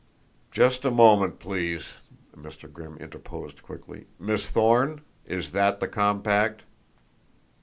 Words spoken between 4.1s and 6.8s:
"Miss Thorne, is that the compact?"